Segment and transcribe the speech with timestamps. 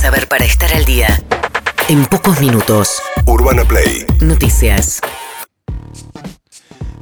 [0.00, 1.22] saber para estar al día.
[1.90, 3.02] En pocos minutos.
[3.26, 4.06] Urbana Play.
[4.22, 4.98] Noticias.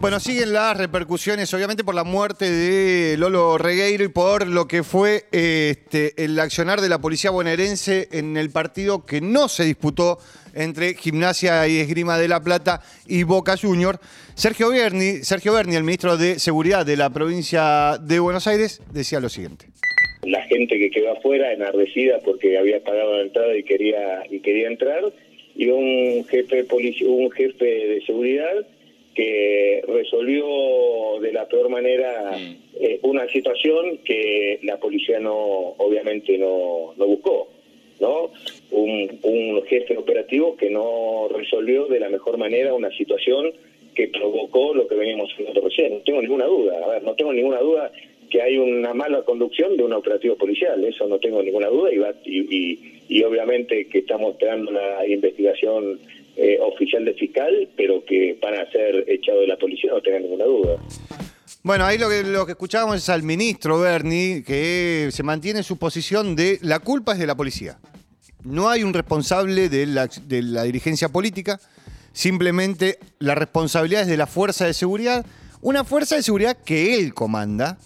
[0.00, 4.82] Bueno, siguen las repercusiones, obviamente, por la muerte de Lolo Regueiro y por lo que
[4.82, 10.18] fue este, el accionar de la policía bonaerense en el partido que no se disputó
[10.52, 14.00] entre Gimnasia y Esgrima de la Plata y Boca Junior.
[14.34, 19.20] Sergio Berni, Sergio Berni, el ministro de Seguridad de la provincia de Buenos Aires, decía
[19.20, 19.68] lo siguiente.
[20.58, 25.04] Gente que quedó afuera, enardecida porque había pagado la entrada y quería y quería entrar,
[25.54, 26.66] y un jefe
[27.06, 28.66] un jefe de seguridad
[29.14, 32.36] que resolvió de la peor manera
[32.80, 35.36] eh, una situación que la policía no
[35.78, 37.48] obviamente no, no buscó
[38.00, 38.32] no
[38.72, 43.52] un, un jefe operativo que no resolvió de la mejor manera una situación
[43.94, 45.92] que provocó lo que veníamos haciendo recién.
[45.94, 47.92] No tengo ninguna duda a ver no tengo ninguna duda
[48.30, 51.90] que hay una mala conducción de un operativo policial eso no tengo ninguna duda
[52.24, 55.98] y obviamente que estamos esperando la investigación
[56.40, 60.22] eh, oficial de fiscal, pero que van a ser echados de la policía, no tengan
[60.22, 60.76] ninguna duda.
[61.64, 65.64] Bueno, ahí lo que, lo que escuchábamos es al ministro Berni, que se mantiene en
[65.64, 67.80] su posición de la culpa es de la policía.
[68.44, 71.58] No hay un responsable de la dirigencia política,
[72.12, 75.26] simplemente la responsabilidad es de la fuerza de seguridad,
[75.60, 77.78] una fuerza de seguridad que él comanda,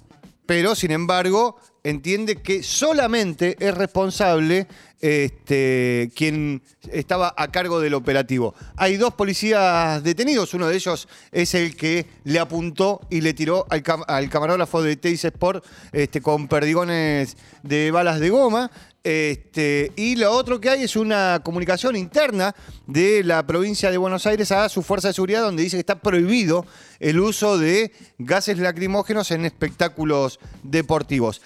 [0.47, 4.69] pero sin embargo entiende que solamente es responsable
[5.01, 8.55] este, quien estaba a cargo del operativo.
[8.77, 13.67] Hay dos policías detenidos, uno de ellos es el que le apuntó y le tiró
[13.69, 18.71] al, cam al camarógrafo de Teis Sport este, con perdigones de balas de goma.
[19.05, 22.55] Este, y lo otro que hay es una comunicación interna
[22.87, 26.01] de la provincia de Buenos Aires a su fuerza de seguridad donde dice que está
[26.01, 26.65] prohibido
[27.01, 31.43] el uso de gases lacrimógenos en espectáculos deportivos.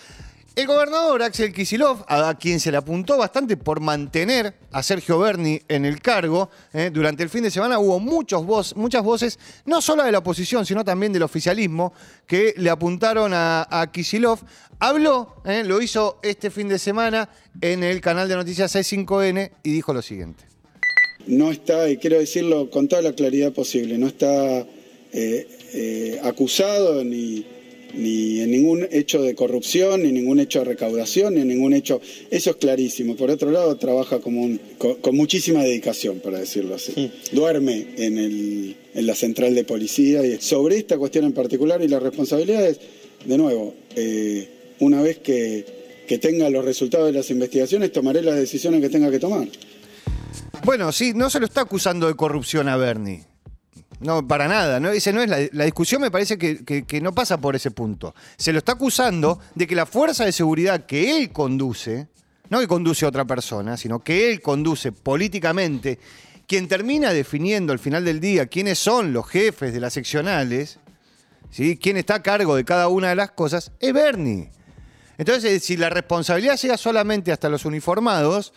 [0.57, 5.61] El gobernador Axel Kisilov, a quien se le apuntó bastante por mantener a Sergio Berni
[5.69, 8.43] en el cargo, eh, durante el fin de semana hubo muchos
[8.75, 11.93] muchas voces, no solo de la oposición, sino también del oficialismo,
[12.27, 14.39] que le apuntaron a, a Kisilov.
[14.79, 17.29] Habló, eh, lo hizo este fin de semana
[17.61, 20.45] en el canal de noticias C5N y dijo lo siguiente.
[21.27, 24.67] No está, y quiero decirlo con toda la claridad posible, no está
[25.13, 27.45] eh, acusado ni
[27.95, 32.01] ni en ningún hecho de corrupción, ni ningún hecho de recaudación, ni en ningún hecho.
[32.31, 33.17] Eso es clarísimo.
[33.17, 36.93] Por otro lado, trabaja como un, con, con, muchísima dedicación, para decirlo así.
[36.93, 37.13] Sí.
[37.33, 41.89] Duerme en, el, en, la central de policía y sobre esta cuestión en particular y
[41.89, 42.81] las responsabilidades,
[43.25, 44.49] de nuevo, eh,
[44.81, 45.65] una vez que,
[46.07, 49.49] que tenga los resultados de las investigaciones, tomaré las decisiones que tenga que tomar.
[50.65, 53.25] Bueno, sí, no se lo está acusando de corrupción a Bernie.
[54.01, 54.81] No, para nada.
[54.81, 54.91] ¿no?
[54.91, 58.15] Ese no es la, discusión, me parece que, no pasa por ese punto.
[58.37, 62.09] Se lo está acusando de que la fuerza de seguridad que él conduce,
[62.51, 65.99] no que conduce a otra persona, sino que él conduce políticamente,
[66.47, 70.79] quien termina definiendo al final del día quiénes son los jefes de las seccionales,
[71.51, 71.77] ¿sí?
[71.77, 74.51] quién está a cargo de cada una de las cosas, es Bernie.
[75.19, 78.53] Entonces, si la responsabilidad llega solamente hasta los uniformados,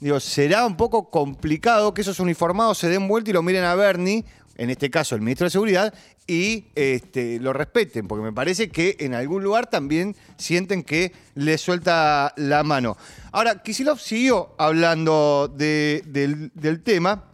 [0.00, 3.74] digo, será un poco complicado que esos uniformados se den vuelta y lo miren a
[3.74, 4.24] Bernie
[4.56, 5.94] en este caso el ministro de Seguridad,
[6.26, 11.58] y este, lo respeten, porque me parece que en algún lugar también sienten que le
[11.58, 12.96] suelta la mano.
[13.32, 17.24] Ahora, Kisilov siguió hablando de, del, del, tema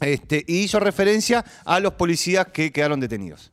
[0.00, 3.50] este, y hizo referencia a los policías que quedaron detenidos.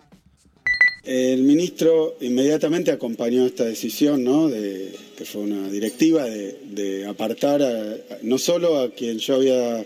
[1.03, 4.47] El ministro inmediatamente acompañó esta decisión, ¿no?
[4.47, 9.83] De, que fue una directiva de, de apartar a, no solo a quien yo había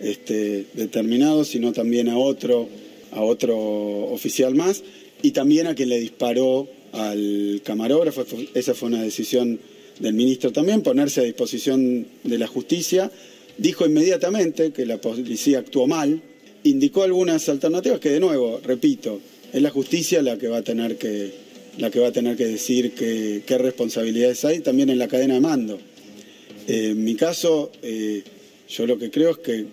[0.00, 2.68] este, determinado, sino también a otro,
[3.12, 4.82] a otro oficial más
[5.22, 8.24] y también a quien le disparó al camarógrafo.
[8.54, 9.58] Esa fue una decisión
[9.98, 13.10] del ministro también, ponerse a disposición de la justicia.
[13.58, 16.20] Dijo inmediatamente que la policía actuó mal,
[16.64, 19.20] indicó algunas alternativas que de nuevo, repito,
[19.52, 21.32] es la justicia la que va a tener que,
[21.78, 25.40] la que, va a tener que decir qué responsabilidades hay también en la cadena de
[25.40, 25.78] mando.
[26.68, 28.22] Eh, en mi caso, eh,
[28.68, 29.64] yo lo que creo es que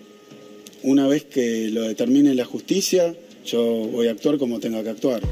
[0.84, 3.14] una vez que lo determine la justicia,
[3.44, 5.22] yo voy a actuar como tenga que actuar.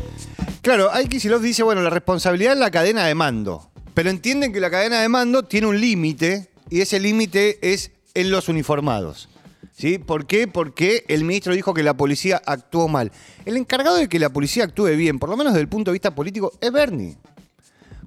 [0.62, 4.70] Claro, Kisilov dice, bueno, la responsabilidad es la cadena de mando, pero entienden que la
[4.70, 9.28] cadena de mando tiene un límite y ese límite es en los uniformados.
[9.76, 9.98] ¿Sí?
[9.98, 10.46] ¿Por qué?
[10.46, 13.10] Porque el ministro dijo que la policía actuó mal.
[13.44, 15.94] El encargado de que la policía actúe bien, por lo menos desde el punto de
[15.94, 17.16] vista político, es Bernie.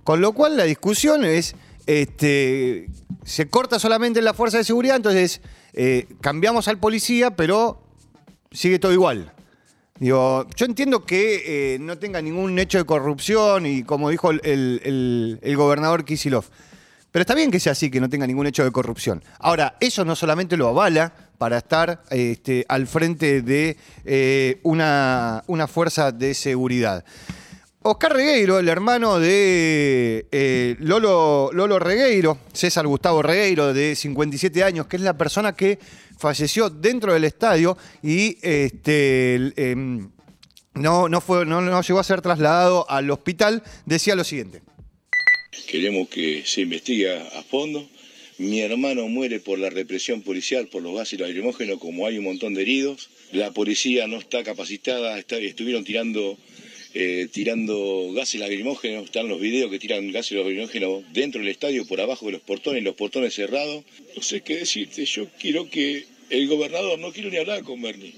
[0.04, 1.56] Con lo cual la discusión es,
[1.88, 2.88] este,
[3.26, 5.42] se corta solamente en la fuerza de seguridad, entonces
[5.74, 7.84] eh, cambiamos al policía, pero
[8.52, 9.34] sigue todo igual.
[10.00, 15.56] Digo, yo entiendo que eh, no tenga ningún hecho de corrupción y como dijo el
[15.58, 16.46] gobernador Kisilov,
[17.12, 19.24] Pero está bien que sea así, que no tenga ningún hecho de corrupción.
[19.40, 25.68] Ahora, eso no solamente lo avala para estar este, al frente de eh, una, una
[25.68, 27.06] fuerza de seguridad.
[27.88, 34.88] Oscar Regueiro, el hermano de eh, Lolo, Lolo Regueiro, César Gustavo Regueiro, de 57 años,
[34.88, 35.78] que es la persona que
[36.18, 40.10] falleció dentro del estadio y este, em,
[40.74, 44.64] no, no, fue, no, llegó a ser trasladado al hospital, decía lo siguiente.
[45.68, 47.88] Queremos que se investigue a fondo.
[48.40, 52.56] Mi hermano muere por la represión policial, por los gases lacrimógenos, como hay un montón
[52.56, 53.12] de heridos.
[53.32, 56.36] La policía no está capacitada, estuvieron tirando,
[56.98, 62.00] eh, tirando gases lacrimógenos, están los videos que tiran gases lacrimógenos dentro del estadio, por
[62.00, 63.84] abajo de los portones, los portones cerrados.
[64.16, 68.14] No sé qué decirte, yo quiero que el gobernador, no quiero ni hablar con Bernie,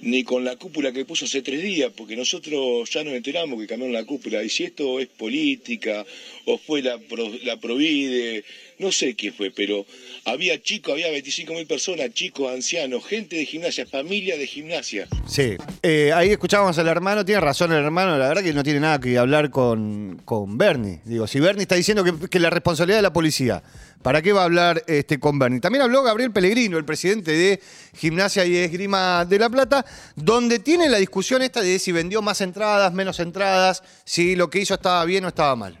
[0.00, 3.66] ni con la cúpula que puso hace tres días, porque nosotros ya nos enteramos que
[3.66, 6.06] cambiaron la cúpula, y si esto es política,
[6.46, 6.98] o fue la,
[7.44, 8.42] la Provide,
[8.78, 9.84] no sé qué fue, pero
[10.24, 15.08] había chicos, había 25 mil personas, chicos, ancianos, gente de gimnasia, familia de gimnasia.
[15.26, 18.80] Sí, eh, ahí escuchábamos al hermano, tiene razón el hermano, la verdad que no tiene
[18.80, 21.00] nada que hablar con, con Bernie.
[21.04, 23.62] Digo, si Bernie está diciendo que, que la responsabilidad de la policía,
[24.02, 25.60] ¿para qué va a hablar este, con Bernie?
[25.60, 27.60] También habló Gabriel Pellegrino, el presidente de
[27.96, 29.84] Gimnasia y Esgrima de La Plata,
[30.14, 34.60] donde tiene la discusión esta de si vendió más entradas, menos entradas, si lo que
[34.60, 35.78] hizo estaba bien o estaba mal.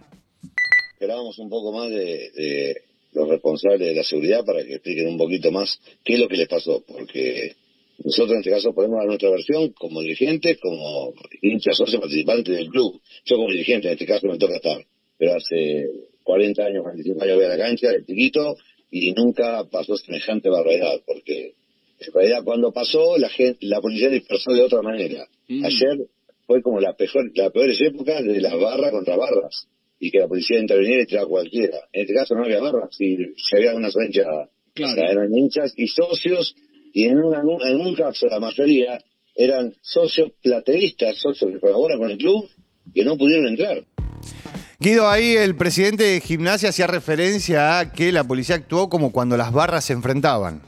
[0.92, 2.82] Esperábamos un poco más de,
[3.48, 6.48] responsables de la seguridad para que expliquen un poquito más qué es lo que les
[6.48, 7.54] pasó, porque
[8.04, 12.68] nosotros en este caso podemos dar nuestra versión como dirigentes, como hinchas, socios, participantes del
[12.68, 13.00] club.
[13.24, 14.84] Yo como dirigente en este caso me toca estar,
[15.16, 15.86] pero hace
[16.22, 18.56] 40 años, 45 años voy a la cancha de chiquito
[18.90, 21.54] y nunca pasó semejante barbaridad, porque
[22.00, 25.26] en realidad cuando pasó la gente, la policía dispersó de otra manera.
[25.48, 26.06] Ayer
[26.46, 29.68] fue como la peor, las peores épocas de las barras contra barras
[30.00, 31.78] y que la policía interviniera y tirara a cualquiera.
[31.92, 35.34] En este caso no había barras, si, si había una sola hincha, o sea, eran
[35.34, 36.54] hinchas y socios,
[36.92, 39.02] y en, una- en un caso la mayoría
[39.34, 42.48] eran socios plateístas, socios que colaboran con el club,
[42.94, 43.84] que no pudieron entrar.
[44.80, 49.36] Guido, ahí el presidente de Gimnasia hacía referencia a que la policía actuó como cuando
[49.36, 50.62] las barras se enfrentaban.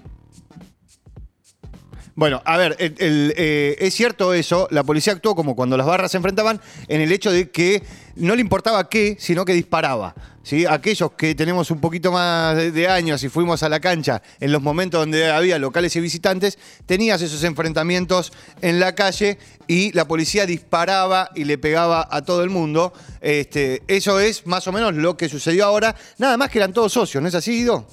[2.14, 6.16] Bueno, a ver, eh, es cierto eso, la policía actuó como cuando las barras se
[6.16, 7.82] enfrentaban en el hecho de que
[8.16, 10.14] no le importaba qué, sino que disparaba.
[10.42, 10.66] ¿sí?
[10.66, 14.62] Aquellos que tenemos un poquito más de, años y fuimos a la cancha en los
[14.62, 20.46] momentos donde había locales y visitantes, tenías esos enfrentamientos en la calle y la policía
[20.46, 22.92] disparaba y le pegaba a todo el mundo.
[23.20, 26.92] Este, eso es más o menos lo que sucedió ahora, nada más que eran todos
[26.92, 27.86] socios, ¿no es así, Guido?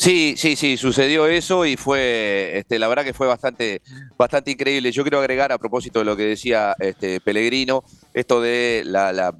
[0.00, 3.82] Sí, sí, sí, sucedió eso y fue, este, la verdad que fue bastante,
[4.16, 4.92] bastante increíble.
[4.92, 9.34] Yo quiero agregar a propósito de lo que decía este, Pellegrino, esto de la, la,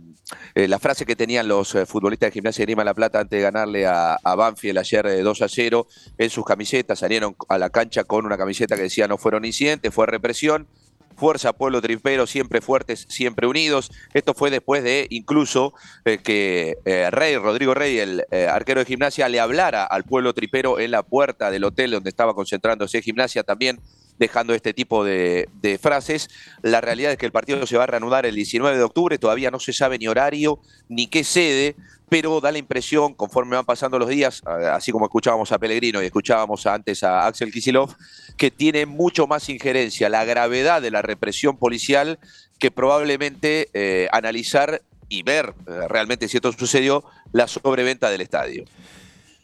[0.54, 3.42] eh, frase que tenían los eh, futbolistas de Gimnasia de Grima La Plata antes de
[3.42, 5.86] ganarle a, Banfield ayer eh, 2 a 0
[6.18, 9.94] en sus camisetas, salieron a la cancha con una camiseta que decía no fueron incidentes,
[9.94, 10.68] fue represión.
[11.20, 13.90] Fuerza, pueblo tripero, siempre fuertes, siempre unidos.
[14.14, 15.74] Esto fue después de incluso
[16.06, 20.32] eh, que eh, Rey, Rodrigo Rey, el eh, arquero de gimnasia, le hablara al pueblo
[20.32, 23.80] tripero en la puerta del hotel donde estaba concentrándose gimnasia también
[24.20, 25.48] dejando este tipo de,
[25.82, 26.28] frases.
[26.62, 29.50] La realidad es que el partido se va a reanudar el 19 de octubre, todavía
[29.50, 31.74] no se sabe ni horario ni qué sede,
[32.08, 36.06] pero da la impresión, conforme van pasando los días, así como escuchábamos a Pellegrino y
[36.06, 37.96] escuchábamos antes a Axel Kisilov,
[38.36, 42.18] que tiene mucho más injerencia la gravedad de la represión policial
[42.58, 48.64] que probablemente eh, analizar y ver eh, realmente si esto sucedió, la sobreventa del estadio.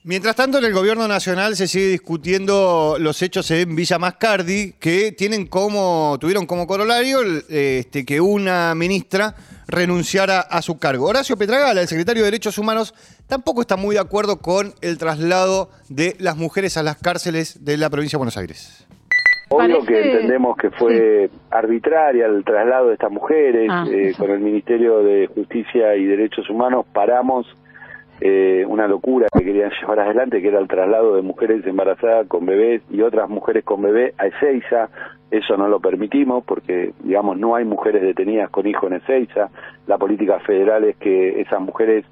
[0.08, 5.10] Mientras tanto, en el gobierno nacional se sigue discutiendo los hechos en Villa Mascardi, que
[5.10, 9.34] tienen como, tuvieron como corolario este, que una ministra
[9.66, 11.08] renunciara a su cargo.
[11.08, 12.94] Horacio Petragala, el secretario de Derechos Humanos,
[13.26, 17.76] tampoco está muy de acuerdo con el traslado de las mujeres a las cárceles de
[17.76, 18.86] la provincia de Buenos Aires.
[19.48, 23.68] Obvio Parece- que entendemos que fue arbitraria el traslado de estas mujeres.
[23.68, 27.44] Ah, eh, con el Ministerio de Justicia y Derechos Humanos paramos
[28.20, 32.46] eh, una locura que querían llevar adelante, que era el traslado de mujeres embarazadas con
[32.46, 34.88] bebés y otras mujeres con bebé a Ezeiza.
[35.30, 39.50] Eso no lo permitimos porque, digamos, no hay mujeres detenidas con hijos en Ezeiza.
[39.87, 42.04] La política federal es que esas mujeres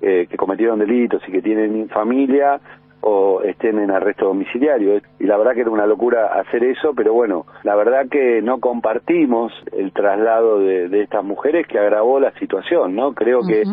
[0.00, 2.60] eh, que cometieron delitos y que tienen familia
[3.02, 5.00] o estén en arresto domiciliario.
[5.20, 8.58] Y la verdad que era una locura hacer eso, pero bueno, la verdad que no
[8.58, 13.12] compartimos el traslado de, estas mujeres que agravó la situación, ¿no?
[13.12, 13.64] Creo que.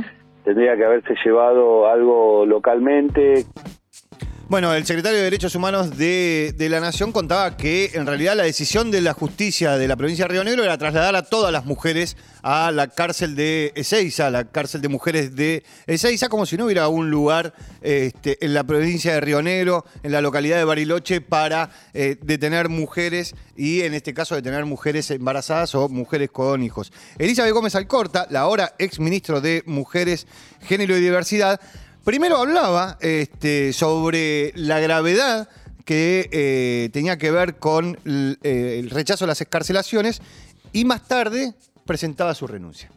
[0.43, 3.46] Tendría que haberse llevado algo localmente,
[4.50, 8.89] Bueno, el secretario de Derechos Humanos de, la Nación contaba que en realidad la decisión
[8.89, 12.18] de la justicia de la provincia de Río Negro era trasladar a todas las mujeres
[12.41, 16.88] a la cárcel de Ezeiza, la cárcel de mujeres de Ezeiza, como si no hubiera
[16.88, 17.53] un lugar
[17.84, 22.70] este, en la provincia de Río Negro, en la localidad de Bariloche, para eh, detener
[22.70, 26.91] mujeres y en este caso detener mujeres embarazadas o mujeres con hijos.
[27.20, 30.25] Elizabeth Gómez Alcorta, la ahora ex ministro de Mujeres,
[30.62, 31.62] Género y Diversidad,
[32.10, 35.48] Primero hablaba este, sobre la gravedad
[35.86, 40.20] que eh, tenía que ver con eh, el rechazo a las escarcelaciones
[40.74, 41.54] y más tarde
[41.86, 42.89] presentaba su renuncia.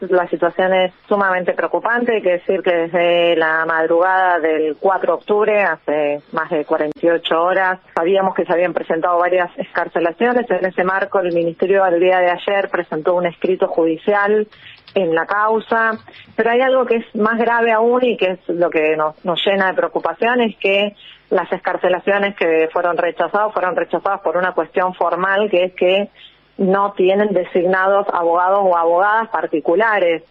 [0.00, 5.18] La situación es sumamente preocupante, hay que decir que desde la madrugada del 4 de
[5.18, 10.48] octubre, hace más de 48 horas, sabíamos que se habían presentado varias escarcelaciones.
[10.50, 14.46] En ese marco, el Ministerio al día de ayer presentó un escrito judicial
[14.94, 15.98] en la causa,
[16.36, 19.44] pero hay algo que es más grave aún y que es lo que nos, nos
[19.44, 20.94] llena de preocupación, es que
[21.30, 26.08] las escarcelaciones que fueron rechazadas fueron rechazadas por una cuestión formal, que es que
[26.56, 30.24] no tienen designados abogados o abogadas particulares.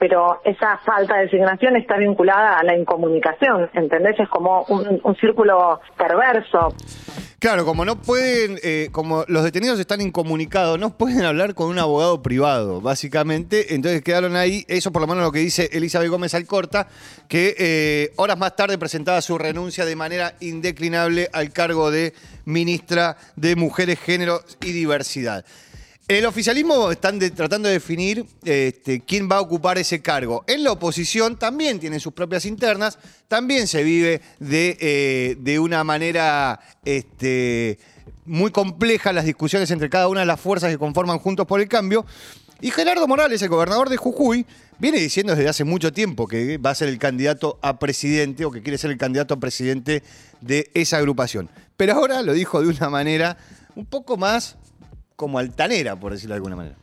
[0.00, 4.18] Pero esa falta de designación está vinculada a la incomunicación, ¿entendés?
[4.18, 6.74] Es como un, círculo perverso.
[7.38, 11.78] Claro, como no pueden, eh, como los detenidos están incomunicados, no pueden hablar con un
[11.78, 13.74] abogado privado, básicamente.
[13.74, 16.88] Entonces quedaron ahí, eso por lo menos lo que dice Elizabeth Gómez Alcorta,
[17.28, 22.14] que eh, horas más tarde presentaba su renuncia de manera indeclinable al cargo de
[22.46, 25.44] ministra de Mujeres, Género y Diversidad.
[26.10, 30.42] El oficialismo están tratando de definir este, quién va a ocupar ese cargo.
[30.48, 32.98] En la oposición también tienen sus propias internas,
[33.28, 34.76] también se vive de,
[35.46, 37.78] eh, una manera este,
[38.24, 41.68] muy compleja las discusiones entre cada una de las fuerzas que conforman Juntos por el
[41.68, 42.04] Cambio.
[42.60, 44.46] Y Gerardo Morales, el gobernador de Jujuy,
[44.80, 48.50] viene diciendo desde hace mucho tiempo que va a ser el candidato a presidente o
[48.50, 50.02] que quiere ser el candidato a presidente
[50.40, 51.48] de esa agrupación.
[51.76, 53.36] Pero ahora lo dijo de una manera
[53.76, 54.56] un poco más
[55.20, 56.76] como altanera, por decirlo de alguna manera.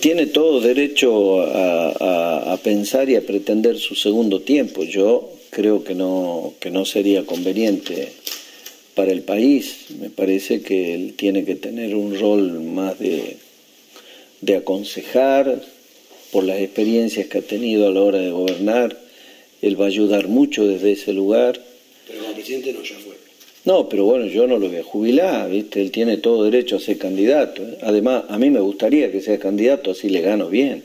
[0.00, 4.84] Tiene todo derecho a, a- a pensar y a pretender su segundo tiempo.
[4.84, 8.12] Yo creo que no, que no sería conveniente
[8.94, 9.86] para el país.
[10.00, 13.36] Me parece que él tiene que tener un rol más de,
[14.40, 15.60] de aconsejar
[16.30, 18.96] por las experiencias que ha tenido a la hora de gobernar.
[19.60, 21.60] Él va a ayudar mucho desde ese lugar.
[22.06, 23.13] Pero como presidente no, ya fue.
[23.64, 25.80] No, pero bueno, yo no lo voy a jubilar, ¿viste?
[25.80, 27.62] Él tiene todo derecho a ser candidato.
[27.82, 30.84] Además, a mí me gustaría que sea candidato, así le gano bien.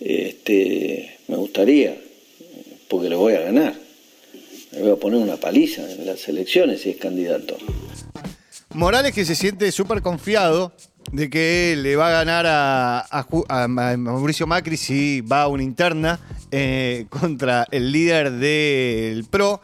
[0.00, 1.94] Este, me gustaría,
[2.88, 3.74] porque le voy a ganar.
[4.72, 7.56] Le voy a poner una paliza en las elecciones si es candidato.
[8.72, 10.72] Morales que se siente súper confiado
[11.12, 16.18] de que le va a ganar a, Mauricio Macri si va a una interna
[16.50, 19.60] eh, contra el líder del PRO.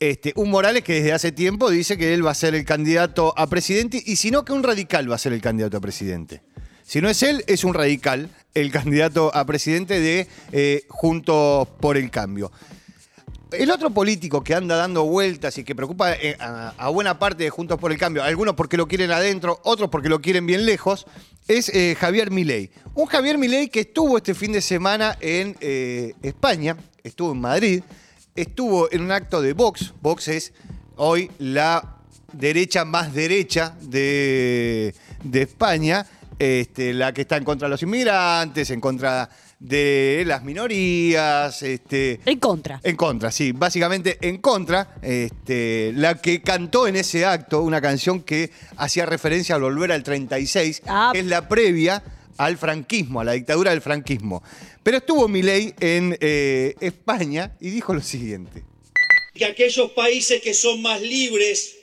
[0.00, 3.34] Este, un Morales que desde hace tiempo dice que él va a ser el candidato
[3.36, 6.40] a presidente y si no que un radical va a ser el candidato a presidente.
[6.82, 11.98] Si no es él, es un radical el candidato a presidente de eh, Juntos por
[11.98, 12.50] el Cambio.
[13.52, 17.50] El otro político que anda dando vueltas y que preocupa eh, a, buena parte de
[17.50, 21.06] Juntos por el Cambio, algunos porque lo quieren adentro, otros porque lo quieren bien lejos,
[21.46, 22.70] es eh, Javier Milei.
[22.94, 27.82] Un Javier Milei que estuvo este fin de semana en eh, España, estuvo en Madrid,
[28.42, 29.92] estuvo en un acto de Vox.
[30.00, 30.52] Vox es
[30.96, 31.96] hoy la
[32.32, 34.94] derecha más derecha de,
[35.24, 36.06] de España,
[36.38, 39.28] este, la que está en contra de los inmigrantes, en contra
[39.58, 42.80] de las minorías, este, En contra.
[42.82, 44.94] en contra, sí, básicamente en contra.
[45.02, 50.02] Este, la que cantó en ese acto una canción que hacía referencia al volver al
[50.02, 51.10] 36, Ah.
[51.12, 52.02] que es la previa
[52.40, 54.42] al franquismo, a la dictadura del franquismo.
[54.82, 58.62] Pero estuvo Milei en eh, España y dijo lo siguiente.
[59.34, 61.76] Que aquellos países que son más libres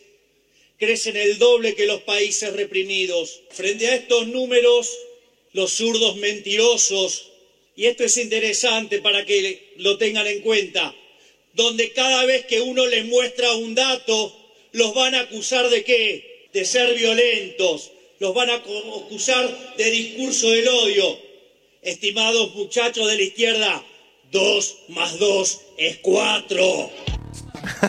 [0.79, 3.43] crecen el doble que los países reprimidos.
[3.51, 4.91] Frente a estos números,
[5.53, 7.31] los zurdos mentirosos,
[7.75, 10.95] y esto es interesante para que lo tengan en cuenta,
[11.53, 14.35] donde cada vez que uno les muestra un dato,
[14.71, 16.47] los van a acusar de qué?
[16.51, 21.17] De ser violentos, los van a acusar de discurso del odio.
[21.81, 23.83] Estimados muchachos de la izquierda,
[24.31, 26.89] dos más dos es cuatro.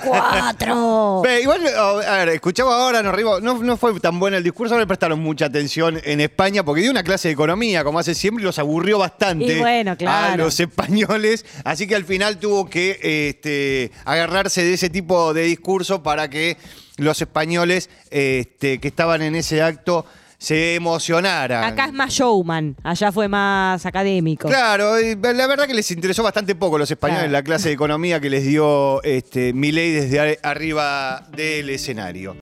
[0.05, 1.23] ¡Cuatro!
[1.25, 4.87] Ve, igual, a ver, escuchaba ahora, no, no fue tan bueno el discurso, no le
[4.87, 8.47] prestaron mucha atención en España porque dio una clase de economía, como hace siempre, y
[8.47, 10.35] los aburrió bastante Y bueno, claro.
[10.35, 11.45] a los españoles.
[11.65, 16.57] Así que al final tuvo que este, agarrarse de ese tipo de discurso para que
[16.99, 20.05] los españoles este, que estaban en ese acto
[20.41, 21.65] se emocionaran.
[21.65, 24.47] Acá es más showman, allá fue más académico.
[24.47, 27.33] Claro, y la verdad que les interesó bastante poco a los españoles Claro.
[27.33, 32.37] la clase de economía que les dio este, Milei desde ar- arriba del escenario.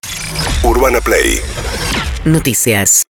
[0.62, 1.40] Urbana Play
[2.26, 3.04] Noticias.